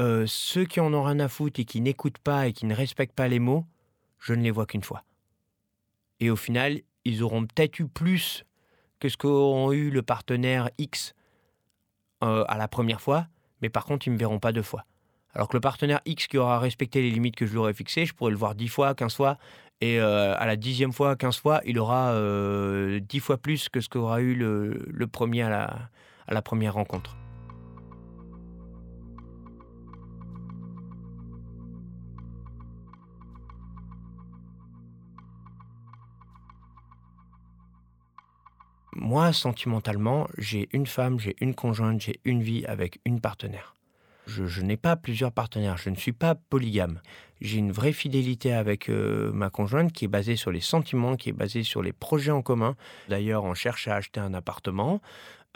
Euh, 0.00 0.24
ceux 0.26 0.64
qui 0.64 0.80
en 0.80 0.92
ont 0.94 1.02
rien 1.02 1.20
à 1.20 1.28
foutre 1.28 1.60
et 1.60 1.64
qui 1.64 1.80
n'écoutent 1.80 2.18
pas 2.18 2.48
et 2.48 2.52
qui 2.52 2.66
ne 2.66 2.74
respectent 2.74 3.14
pas 3.14 3.28
les 3.28 3.38
mots, 3.38 3.66
je 4.18 4.34
ne 4.34 4.42
les 4.42 4.50
vois 4.50 4.66
qu'une 4.66 4.82
fois. 4.82 5.04
Et 6.20 6.30
au 6.30 6.36
final, 6.36 6.80
ils 7.04 7.22
auront 7.22 7.46
peut-être 7.46 7.78
eu 7.78 7.86
plus 7.86 8.44
que 8.98 9.08
ce 9.08 9.16
qu'auront 9.16 9.72
eu 9.72 9.90
le 9.90 10.02
partenaire 10.02 10.70
X 10.78 11.14
euh, 12.22 12.44
à 12.48 12.58
la 12.58 12.68
première 12.68 13.00
fois, 13.00 13.26
mais 13.62 13.70
par 13.70 13.84
contre, 13.84 14.06
ils 14.06 14.10
ne 14.10 14.14
me 14.14 14.18
verront 14.18 14.38
pas 14.38 14.52
deux 14.52 14.62
fois. 14.62 14.84
Alors 15.34 15.48
que 15.48 15.56
le 15.56 15.60
partenaire 15.60 16.00
X 16.06 16.26
qui 16.26 16.38
aura 16.38 16.58
respecté 16.58 17.02
les 17.02 17.10
limites 17.10 17.36
que 17.36 17.46
je 17.46 17.52
lui 17.52 17.58
aurais 17.58 17.74
fixées, 17.74 18.06
je 18.06 18.14
pourrais 18.14 18.32
le 18.32 18.36
voir 18.36 18.54
dix 18.54 18.68
fois, 18.68 18.94
quinze 18.94 19.14
fois, 19.14 19.38
et 19.80 20.00
euh, 20.00 20.34
à 20.36 20.46
la 20.46 20.56
dixième 20.56 20.92
fois, 20.92 21.16
quinze 21.16 21.38
fois, 21.38 21.60
il 21.64 21.78
aura 21.78 22.10
euh, 22.10 23.00
dix 23.00 23.20
fois 23.20 23.38
plus 23.38 23.68
que 23.68 23.80
ce 23.80 23.88
qu'aura 23.88 24.20
eu 24.20 24.34
le, 24.34 25.06
premier 25.06 25.42
à 25.42 25.88
la 26.28 26.42
première 26.42 26.74
rencontre. 26.74 27.16
Moi, 39.10 39.32
sentimentalement, 39.32 40.28
j'ai 40.36 40.68
une 40.72 40.86
femme, 40.86 41.18
j'ai 41.18 41.34
une 41.40 41.54
conjointe, 41.54 42.00
j'ai 42.00 42.20
une 42.24 42.42
vie 42.42 42.66
avec 42.66 43.00
une 43.04 43.20
partenaire. 43.20 43.79
Je, 44.30 44.62
n'ai 44.62 44.76
pas 44.76 44.96
plusieurs 44.96 45.32
partenaires, 45.32 45.76
je 45.76 45.90
ne 45.90 45.96
suis 45.96 46.12
pas 46.12 46.34
polygame. 46.34 47.00
J'ai 47.40 47.58
une 47.58 47.72
vraie 47.72 47.92
fidélité 47.92 48.52
avec 48.52 48.88
euh, 48.88 49.32
ma 49.32 49.50
conjointe 49.50 49.92
qui 49.92 50.04
est 50.04 50.08
basée 50.08 50.36
sur 50.36 50.50
les 50.50 50.60
sentiments, 50.60 51.16
qui 51.16 51.30
est 51.30 51.34
basée 51.34 51.62
sur 51.62 51.82
les 51.82 51.92
projets 51.92 52.30
en 52.30 52.42
commun. 52.42 52.76
D'ailleurs, 53.08 53.44
on 53.44 53.54
cherche 53.54 53.88
à 53.88 53.96
acheter 53.96 54.20
un 54.20 54.34
appartement. 54.34 55.00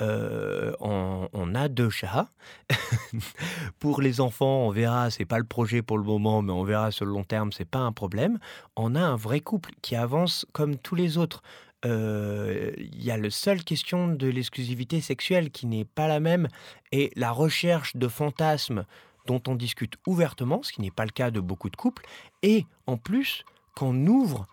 Euh, 0.00 0.72
on, 0.80 1.54
a 1.54 1.68
deux 1.68 1.90
chats. 1.90 2.28
pour 3.78 4.00
les 4.02 4.20
enfants, 4.20 4.66
on 4.66 4.70
verra, 4.70 5.10
c'est 5.10 5.24
pas 5.24 5.38
le 5.38 5.44
projet 5.44 5.82
pour 5.82 5.98
le 5.98 6.04
moment, 6.04 6.42
mais 6.42 6.52
on 6.52 6.64
verra 6.64 6.90
sur 6.90 7.04
le 7.04 7.12
long 7.12 7.22
terme, 7.22 7.52
c'est 7.52 7.68
pas 7.68 7.78
un 7.78 7.92
problème. 7.92 8.38
On 8.76 8.96
a 8.96 9.00
un 9.00 9.16
vrai 9.16 9.40
couple 9.40 9.70
qui 9.82 9.94
avance 9.94 10.46
comme 10.52 10.76
tous 10.76 10.96
les 10.96 11.16
autres 11.16 11.42
il 11.84 13.04
y 13.04 13.10
a 13.10 13.16
la 13.16 13.30
seule 13.30 13.62
question 13.62 14.08
de 14.08 14.26
l'exclusivité 14.26 15.00
sexuelle 15.00 15.50
qui 15.50 15.66
n'est 15.66 15.84
pas 15.84 16.08
la 16.08 16.20
même 16.20 16.48
et 16.92 17.10
la 17.14 17.30
recherche 17.30 17.96
de 17.96 18.08
fantasmes 18.08 18.84
dont 19.26 19.42
on 19.48 19.54
discute 19.54 19.94
ouvertement, 20.06 20.62
ce 20.62 20.72
qui 20.72 20.80
n'est 20.80 20.90
pas 20.90 21.04
le 21.04 21.10
cas 21.10 21.30
de 21.30 21.40
beaucoup 21.40 21.70
de 21.70 21.76
couples, 21.76 22.04
et 22.42 22.66
en 22.86 22.96
plus 22.96 23.44
qu'on 23.74 24.06
ouvre 24.06 24.46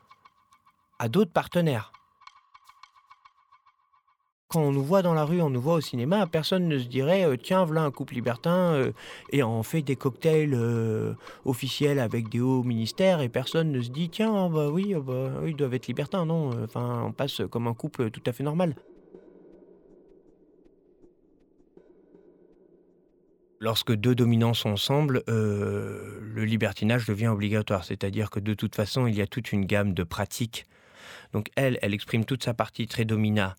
à 1.00 1.10
d'autres 1.10 1.32
partenaires 1.32 1.92
quand 4.52 4.62
on 4.62 4.74
nous 4.74 4.84
voit 4.84 5.02
dans 5.02 5.14
la 5.14 5.24
rue, 5.24 5.42
on 5.42 5.50
nous 5.50 5.62
voit 5.62 5.76
au 5.76 5.82
cinéma, 5.82 6.28
personne 6.28 6.68
ne 6.68 6.78
se 6.78 6.88
dirait 6.88 7.24
euh, 7.26 7.38
tiens, 7.38 7.64
voilà 7.64 7.84
un 7.84 7.92
couple 7.92 8.16
libertin 8.16 8.74
euh, 8.74 8.92
et 9.32 9.44
on 9.44 9.64
fait 9.64 9.82
des 9.82 9.96
cocktails 9.96 10.54
euh, 10.54 11.14
officiels 11.46 12.00
avec 12.00 12.28
des 12.28 12.42
hauts 12.42 12.64
ministères 12.64 13.22
et 13.22 13.30
personne 13.30 13.72
ne 13.72 13.82
se 13.82 13.90
dit 13.90 14.10
tiens, 14.10 14.34
ah 14.36 14.50
bah 14.50 14.68
oui, 14.68 14.94
ah 14.94 15.00
bah, 15.00 15.32
ils 15.48 15.56
doivent 15.56 15.74
être 15.74 15.88
libertins, 15.88 16.26
non 16.26 16.50
Enfin, 16.64 17.04
on 17.06 17.14
passe 17.14 17.42
comme 17.50 17.68
un 17.68 17.74
couple 17.74 18.12
tout 18.12 18.22
à 18.26 18.34
fait 18.34 18.44
normal. 18.44 18.76
Lorsque 23.62 23.94
deux 23.94 24.16
dominants 24.16 24.54
sont 24.54 24.72
ensemble, 24.72 25.24
le 25.28 26.44
libertinage 26.44 27.06
devient 27.06 27.28
obligatoire, 27.28 27.86
c'est-à-dire 27.86 28.30
que 28.32 28.40
de 28.40 28.54
toute 28.54 28.76
façon, 28.76 29.08
il 29.08 29.16
y 29.16 29.22
a 29.22 29.28
toute 29.28 29.52
une 29.52 29.66
gamme 29.66 29.94
de 29.94 30.04
pratiques. 30.04 30.66
Donc 31.32 31.48
elle, 31.56 31.78
elle 31.84 31.94
exprime 31.94 32.26
toute 32.26 32.44
sa 32.44 32.54
partie 32.54 32.88
très 32.88 33.06
domina 33.06 33.56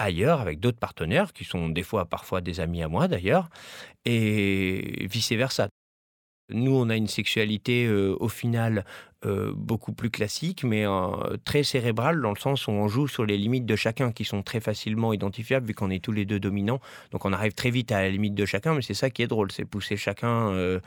ailleurs 0.00 0.40
avec 0.40 0.60
d'autres 0.60 0.78
partenaires 0.78 1.32
qui 1.32 1.44
sont 1.44 1.68
des 1.68 1.82
fois 1.82 2.06
parfois 2.06 2.40
des 2.40 2.60
amis 2.60 2.82
à 2.82 2.88
moi 2.88 3.06
d'ailleurs 3.08 3.48
et 4.04 5.06
vice 5.10 5.32
versa. 5.32 5.68
Nous, 6.52 6.72
on 6.72 6.88
a 6.90 6.96
une 6.96 7.06
sexualité 7.06 7.86
euh, 7.86 8.16
au 8.18 8.28
final 8.28 8.84
euh, 9.24 9.52
beaucoup 9.54 9.92
plus 9.92 10.10
classique, 10.10 10.64
mais 10.64 10.84
euh, 10.84 11.36
très 11.44 11.62
cérébrale 11.62 12.20
dans 12.20 12.30
le 12.30 12.38
sens 12.38 12.66
où 12.66 12.72
on 12.72 12.88
joue 12.88 13.06
sur 13.06 13.24
les 13.24 13.36
limites 13.36 13.66
de 13.66 13.76
chacun 13.76 14.10
qui 14.10 14.24
sont 14.24 14.42
très 14.42 14.60
facilement 14.60 15.12
identifiables 15.12 15.66
vu 15.66 15.74
qu'on 15.74 15.90
est 15.90 16.02
tous 16.02 16.12
les 16.12 16.24
deux 16.24 16.40
dominants. 16.40 16.80
Donc 17.12 17.24
on 17.24 17.32
arrive 17.32 17.52
très 17.52 17.70
vite 17.70 17.92
à 17.92 18.02
la 18.02 18.10
limite 18.10 18.34
de 18.34 18.46
chacun, 18.46 18.74
mais 18.74 18.82
c'est 18.82 18.94
ça 18.94 19.10
qui 19.10 19.22
est 19.22 19.28
drôle, 19.28 19.52
c'est 19.52 19.64
pousser 19.64 19.96
chacun, 19.96 20.80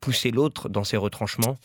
pousser 0.00 0.32
l'autre 0.32 0.68
dans 0.68 0.84
ses 0.84 0.96
retranchements. 0.96 1.56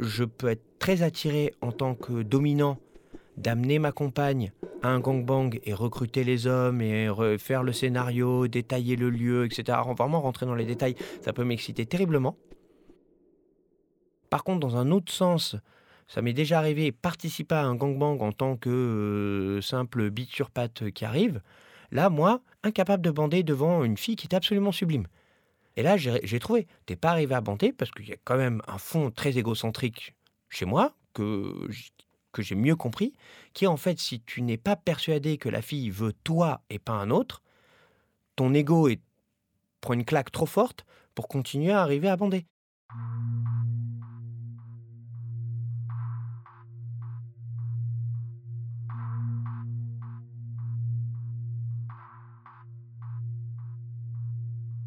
Je 0.00 0.24
peux 0.24 0.48
être 0.48 0.78
très 0.80 1.02
attiré 1.02 1.54
en 1.60 1.70
tant 1.70 1.94
que 1.94 2.22
dominant 2.22 2.78
d'amener 3.36 3.78
ma 3.78 3.92
compagne 3.92 4.52
à 4.82 4.88
un 4.88 5.00
gangbang 5.00 5.58
et 5.64 5.74
recruter 5.74 6.24
les 6.24 6.46
hommes 6.46 6.80
et 6.80 7.08
faire 7.38 7.62
le 7.62 7.72
scénario, 7.72 8.48
détailler 8.48 8.96
le 8.96 9.10
lieu, 9.10 9.44
etc. 9.44 9.78
Vraiment 9.96 10.20
rentrer 10.20 10.46
dans 10.46 10.54
les 10.54 10.66
détails, 10.66 10.96
ça 11.20 11.32
peut 11.32 11.44
m'exciter 11.44 11.86
terriblement. 11.86 12.36
Par 14.30 14.44
contre, 14.44 14.60
dans 14.60 14.76
un 14.76 14.90
autre 14.90 15.12
sens, 15.12 15.56
ça 16.08 16.22
m'est 16.22 16.32
déjà 16.32 16.58
arrivé 16.58 16.92
participer 16.92 17.54
à 17.54 17.64
un 17.64 17.74
gangbang 17.74 18.20
en 18.20 18.32
tant 18.32 18.56
que 18.56 18.70
euh, 18.70 19.60
simple 19.60 20.10
bite 20.10 20.30
sur 20.30 20.50
patte 20.50 20.90
qui 20.90 21.04
arrive. 21.04 21.40
Là, 21.90 22.08
moi, 22.10 22.40
incapable 22.62 23.02
de 23.02 23.10
bander 23.10 23.42
devant 23.42 23.84
une 23.84 23.96
fille 23.96 24.16
qui 24.16 24.26
est 24.26 24.34
absolument 24.34 24.72
sublime. 24.72 25.06
Et 25.76 25.82
là, 25.82 25.96
j'ai 25.96 26.38
trouvé, 26.38 26.66
t'es 26.86 26.96
pas 26.96 27.10
arrivé 27.10 27.34
à 27.34 27.40
bander 27.40 27.72
parce 27.72 27.90
qu'il 27.90 28.08
y 28.08 28.12
a 28.12 28.16
quand 28.24 28.36
même 28.36 28.60
un 28.66 28.78
fond 28.78 29.10
très 29.10 29.38
égocentrique 29.38 30.14
chez 30.50 30.66
moi 30.66 30.94
que 31.14 31.66
que 32.32 32.42
j'ai 32.42 32.54
mieux 32.54 32.76
compris, 32.76 33.12
qui 33.52 33.64
est 33.64 33.68
en 33.68 33.76
fait, 33.76 33.98
si 33.98 34.20
tu 34.20 34.42
n'es 34.42 34.56
pas 34.56 34.76
persuadé 34.76 35.38
que 35.38 35.48
la 35.48 35.62
fille 35.62 35.90
veut 35.90 36.12
toi 36.24 36.62
et 36.70 36.78
pas 36.78 36.94
un 36.94 37.10
autre, 37.10 37.42
ton 38.36 38.54
ego 38.54 38.88
prend 39.80 39.94
une 39.94 40.04
claque 40.04 40.32
trop 40.32 40.46
forte 40.46 40.84
pour 41.14 41.28
continuer 41.28 41.72
à 41.72 41.82
arriver 41.82 42.08
à 42.08 42.16
bander. 42.16 42.46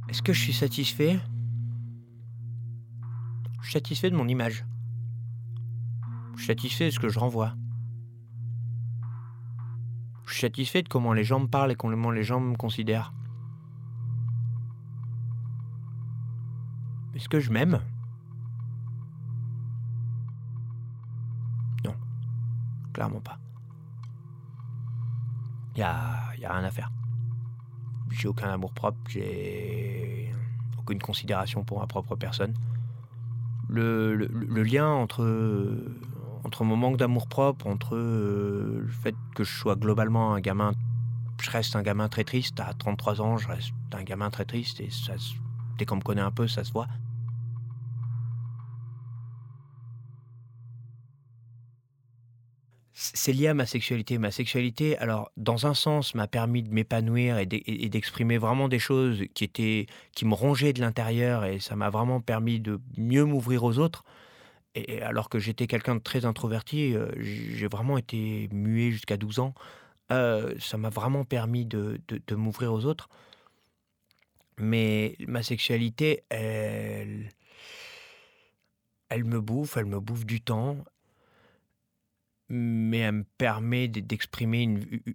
Est-ce 0.09 0.21
que 0.21 0.33
je 0.33 0.41
suis 0.41 0.53
satisfait? 0.53 1.19
Je 3.59 3.63
suis 3.63 3.73
satisfait 3.73 4.09
de 4.09 4.15
mon 4.15 4.27
image. 4.27 4.63
Suis 6.45 6.53
satisfait 6.53 6.85
de 6.85 6.89
ce 6.91 6.99
que 6.99 7.09
je 7.09 7.17
renvoie. 7.17 7.55
Je 10.27 10.33
suis 10.33 10.41
satisfait 10.41 10.83
de 10.83 10.87
comment 10.87 11.11
les 11.11 11.23
gens 11.23 11.39
me 11.39 11.47
parlent 11.47 11.71
et 11.71 11.75
comment 11.75 12.11
les 12.11 12.23
gens 12.23 12.39
me 12.39 12.55
considèrent. 12.55 13.15
Est-ce 17.15 17.27
que 17.27 17.39
je 17.39 17.51
m'aime? 17.51 17.81
Non, 21.83 21.95
clairement 22.93 23.21
pas. 23.21 23.39
Y 25.75 25.81
a, 25.81 26.35
y 26.37 26.45
a 26.45 26.53
rien 26.53 26.63
à 26.63 26.69
faire. 26.69 26.91
J'ai 28.11 28.27
aucun 28.27 28.51
amour 28.51 28.71
propre, 28.71 28.99
j'ai 29.07 30.31
aucune 30.77 30.99
considération 30.99 31.63
pour 31.63 31.79
ma 31.79 31.87
propre 31.87 32.15
personne. 32.15 32.53
Le, 33.67 34.13
le 34.13 34.61
lien 34.61 34.87
entre, 34.87 35.25
entre 36.45 36.63
mon 36.63 36.77
manque 36.77 36.97
d'amour 36.97 37.27
propre, 37.27 37.67
entre 37.67 37.95
euh, 37.95 38.81
le 38.81 38.91
fait 38.91 39.15
que 39.35 39.43
je 39.43 39.51
sois 39.51 39.75
globalement 39.75 40.33
un 40.33 40.39
gamin 40.39 40.71
je 41.41 41.51
reste 41.51 41.75
un 41.75 41.83
gamin 41.83 42.07
très 42.07 42.23
triste. 42.23 42.59
À 42.59 42.73
33 42.73 43.21
ans, 43.21 43.37
je 43.37 43.47
reste 43.47 43.73
un 43.93 44.03
gamin 44.03 44.29
très 44.29 44.45
triste 44.45 44.79
et 44.81 44.89
ça, 44.89 45.13
dès 45.77 45.85
qu'on 45.85 45.97
me 45.97 46.01
connaît 46.01 46.21
un 46.21 46.31
peu, 46.31 46.47
ça 46.47 46.63
se 46.63 46.71
voit. 46.71 46.87
C'est 52.93 53.33
lié 53.33 53.49
à 53.49 53.53
ma 53.53 53.65
sexualité. 53.65 54.17
Ma 54.17 54.31
sexualité, 54.31 54.97
alors, 54.97 55.29
dans 55.35 55.67
un 55.67 55.73
sens, 55.73 56.15
m'a 56.15 56.27
permis 56.27 56.63
de 56.63 56.73
m'épanouir 56.73 57.37
et 57.37 57.45
d'exprimer 57.45 58.37
vraiment 58.37 58.69
des 58.69 58.79
choses 58.79 59.23
qui, 59.33 59.43
étaient, 59.43 59.85
qui 60.15 60.25
me 60.25 60.33
rongeaient 60.33 60.73
de 60.73 60.79
l'intérieur 60.79 61.43
et 61.43 61.59
ça 61.59 61.75
m'a 61.75 61.89
vraiment 61.89 62.21
permis 62.21 62.59
de 62.59 62.79
mieux 62.97 63.25
m'ouvrir 63.25 63.63
aux 63.63 63.79
autres. 63.79 64.05
Et 64.75 65.01
alors 65.01 65.29
que 65.29 65.39
j'étais 65.39 65.67
quelqu'un 65.67 65.95
de 65.95 66.01
très 66.01 66.25
introverti, 66.25 66.93
euh, 66.95 67.09
j'ai 67.17 67.67
vraiment 67.67 67.97
été 67.97 68.49
muet 68.51 68.91
jusqu'à 68.91 69.15
12 69.15 69.39
ans. 69.39 69.53
Euh, 70.11 70.53
ça 70.59 70.77
m'a 70.77 70.89
vraiment 70.89 71.23
permis 71.23 71.65
de, 71.65 71.99
m'ouvrir 72.31 72.73
aux 72.73 72.85
autres. 72.85 73.07
Mais 74.57 75.15
ma 75.27 75.43
sexualité, 75.43 76.23
elle, 76.29 77.29
me 79.11 79.39
bouffe, 79.39 79.77
elle 79.77 79.85
me 79.85 79.99
bouffe 79.99 80.25
du 80.25 80.41
temps, 80.41 80.77
mais 82.49 82.99
elle 82.99 83.11
me 83.13 83.25
permet 83.37 83.87
d'exprimer 83.87 84.63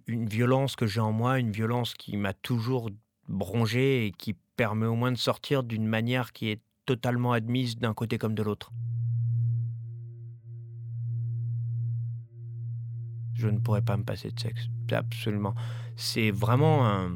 une, 0.07 0.25
violence 0.27 0.75
que 0.75 0.87
j'ai 0.87 0.99
en 0.99 1.11
moi, 1.11 1.39
une 1.39 1.51
violence 1.51 1.93
qui 1.93 2.17
m'a 2.17 2.33
toujours 2.33 2.89
brongé 3.27 4.07
et 4.07 4.11
qui 4.11 4.35
permet 4.57 4.87
au 4.87 4.95
moins 4.95 5.11
de 5.11 5.17
sortir 5.17 5.63
d'une 5.63 5.87
manière 5.87 6.33
qui 6.33 6.49
est 6.49 6.61
totalement 6.85 7.31
admise 7.31 7.77
d'un 7.77 7.93
côté 7.93 8.17
comme 8.17 8.33
de 8.33 8.43
l'autre. 8.43 8.71
Je 13.41 13.47
ne 13.47 13.57
pourrais 13.57 13.81
pas 13.81 13.97
me 13.97 14.03
passer 14.03 14.29
de 14.29 14.39
sexe, 14.39 14.69
absolument. 14.91 15.55
C'est 15.95 16.29
vraiment 16.29 16.87
un... 16.87 17.11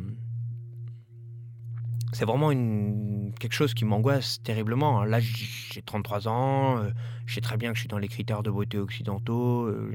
C'est 2.14 2.26
vraiment 2.26 2.50
une... 2.52 3.32
quelque 3.40 3.54
chose 3.54 3.76
qui 3.76 3.86
m'angoisse 3.86 4.42
terriblement. 4.42 5.04
Là, 5.04 5.20
j'ai 5.20 5.84
33 5.84 6.28
ans, 6.28 6.80
euh, 6.80 6.90
je 7.28 7.36
sais 7.36 7.42
très 7.42 7.58
bien 7.58 7.70
que 7.70 7.76
je 7.76 7.82
suis 7.82 7.88
dans 7.88 8.00
les 8.00 8.08
critères 8.08 8.42
de 8.42 8.50
beauté 8.50 8.80
occidentaux, 8.80 9.68
euh, 9.68 9.92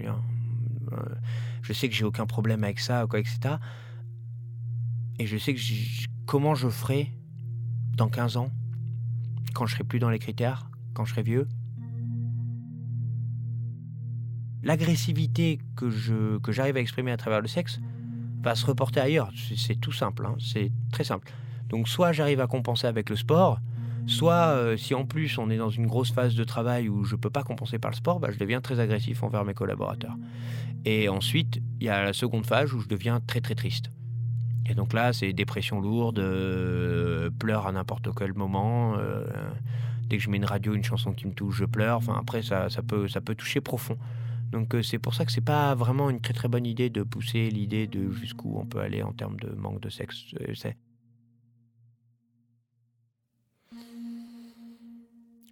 euh, 0.93 0.97
je 1.63 1.73
sais 1.73 1.89
que 1.89 1.95
j'ai 1.97 2.05
aucun 2.05 2.27
problème 2.27 2.63
avec 2.63 2.79
ça, 2.79 3.07
quoi, 3.11 3.19
etc. 3.19 3.57
Et 5.19 5.27
je 5.27 5.37
sais 5.37 5.53
que 5.53 5.61
comment 6.27 6.55
je 6.55 6.69
ferai 6.69 7.13
dans 7.97 8.09
15 8.09 8.37
ans, 8.37 8.53
quand 9.53 9.67
je 9.67 9.75
serai 9.75 9.85
plus 9.85 9.99
dans 9.99 10.11
les 10.11 10.21
critères, 10.21 10.71
quand 10.95 11.05
je 11.05 11.11
serai 11.11 11.25
vieux? 11.25 11.49
L'agressivité 14.63 15.59
que 15.77 15.91
je 15.91 16.39
que 16.39 16.53
j'arrive 16.53 16.77
à 16.77 16.81
exprimer 16.81 17.13
à 17.13 17.17
travers 17.17 17.41
le 17.41 17.49
sexe 17.49 17.81
va 18.43 18.55
se 18.55 18.67
reporter 18.67 19.01
ailleurs. 19.01 19.31
C'est 19.57 19.81
tout 19.81 19.93
simple, 19.93 20.27
hein. 20.27 20.37
c'est 20.39 20.71
très 20.93 21.05
simple. 21.05 21.31
Donc 21.69 21.89
soit 21.89 22.13
j'arrive 22.13 22.41
à 22.41 22.47
compenser 22.47 22.87
avec 22.87 23.09
le 23.11 23.17
sport, 23.17 23.61
soit 24.07 24.49
euh, 24.49 24.77
si 24.77 24.95
en 24.95 25.07
plus 25.07 25.39
on 25.39 25.51
est 25.51 25.57
dans 25.57 25.71
une 25.71 25.87
grosse 25.87 26.13
phase 26.13 26.35
de 26.35 26.45
travail 26.45 26.89
où 26.89 27.05
je 27.05 27.15
ne 27.15 27.21
peux 27.21 27.31
pas 27.31 27.43
compenser 27.43 27.79
par 27.79 27.91
le 27.91 27.97
sport, 27.97 28.21
bah, 28.21 28.31
je 28.33 28.39
deviens 28.39 28.61
très 28.61 28.81
agressif 28.81 29.23
envers 29.23 29.45
mes 29.45 29.55
collaborateurs. 29.55 30.17
Et 30.85 31.09
ensuite, 31.09 31.61
il 31.81 31.87
y 31.87 31.91
a 31.91 32.03
la 32.03 32.13
seconde 32.13 32.47
phase 32.47 32.73
où 32.73 32.81
je 32.81 32.89
deviens 32.89 33.21
très 33.21 33.41
très 33.41 33.55
triste. 33.55 33.91
Et 34.67 34.75
donc 34.75 34.93
là, 34.93 35.13
c'est 35.13 35.33
dépression 35.33 35.81
lourde, 35.81 36.19
euh, 36.19 37.31
pleure 37.31 37.67
à 37.67 37.73
n'importe 37.73 38.09
quel 38.17 38.35
moment. 38.35 38.95
Euh, 38.99 39.25
dès 40.07 40.17
que 40.17 40.23
je 40.23 40.31
mets 40.31 40.37
une 40.37 40.45
radio, 40.45 40.75
une 40.75 40.85
chanson 40.85 41.13
qui 41.13 41.27
me 41.27 41.33
touche, 41.33 41.57
je 41.57 41.65
pleure. 41.65 41.97
Enfin, 41.97 42.17
après, 42.19 42.43
ça, 42.43 42.71
ça, 42.71 42.83
peut, 42.83 43.09
ça 43.09 43.21
peut 43.21 43.35
toucher 43.35 43.61
profond. 43.61 43.99
Donc 44.51 44.75
c'est 44.83 44.99
pour 44.99 45.15
ça 45.15 45.25
que 45.25 45.33
c'est 45.33 45.41
pas 45.41 45.75
vraiment 45.75 46.11
une 46.11 46.21
très 46.21 46.35
très 46.35 46.49
bonne 46.49 46.67
idée 46.67 46.91
de 46.91 47.03
pousser 47.03 47.51
l'idée 47.51 47.87
de 47.87 48.11
jusqu'où 48.11 48.59
on 48.59 48.67
peut 48.67 48.81
aller 48.81 49.03
en 49.03 49.13
termes 49.13 49.39
de 49.39 49.51
manque 49.51 49.81
de 49.81 49.89
sexe. 49.89 50.35
C'est 50.55 50.77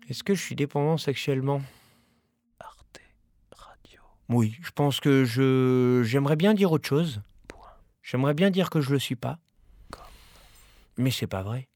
Est-ce 0.08 0.24
que 0.24 0.34
je 0.34 0.42
suis 0.42 0.56
dépendant 0.56 0.96
sexuellement? 0.96 1.60
Arte 2.58 3.00
Radio. 3.52 4.00
Oui, 4.30 4.56
je 4.62 4.70
pense 4.70 5.00
que 5.00 5.24
je 5.24 6.02
j'aimerais 6.04 6.36
bien 6.36 6.54
dire 6.54 6.72
autre 6.72 6.88
chose. 6.88 7.20
J'aimerais 8.02 8.32
bien 8.32 8.50
dire 8.50 8.70
que 8.70 8.80
je 8.80 8.90
le 8.90 8.98
suis 8.98 9.16
pas. 9.16 9.38
Mais 10.96 11.10
c'est 11.10 11.26
pas 11.26 11.42
vrai. 11.42 11.67